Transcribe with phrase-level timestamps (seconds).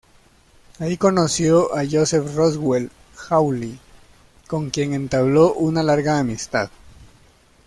[0.79, 2.89] Allí conoció a Joseph Roswell
[3.29, 3.77] Hawley,
[4.47, 6.71] con quien entabló una larga amistad.